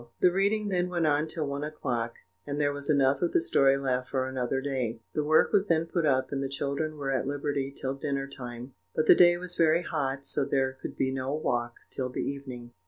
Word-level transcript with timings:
The 0.19 0.31
reading 0.31 0.69
then 0.69 0.89
went 0.89 1.05
on 1.05 1.27
till 1.27 1.45
one 1.45 1.63
o'clock, 1.63 2.15
and 2.47 2.59
there 2.59 2.73
was 2.73 2.89
enough 2.89 3.21
of 3.21 3.33
the 3.33 3.39
story 3.39 3.77
left 3.77 4.09
for 4.09 4.27
another 4.27 4.59
day. 4.59 4.99
The 5.13 5.23
work 5.23 5.53
was 5.53 5.67
then 5.67 5.85
put 5.85 6.07
up, 6.07 6.31
and 6.31 6.41
the 6.41 6.49
children 6.49 6.97
were 6.97 7.11
at 7.11 7.27
liberty 7.27 7.71
till 7.71 7.93
dinner 7.93 8.27
time; 8.27 8.73
but 8.95 9.05
the 9.05 9.13
day 9.13 9.37
was 9.37 9.53
very 9.55 9.83
hot, 9.83 10.25
so 10.25 10.43
there 10.43 10.73
could 10.81 10.97
be 10.97 11.11
no 11.11 11.35
walk 11.35 11.75
till 11.91 12.09
the 12.09 12.23
evening. 12.23 12.73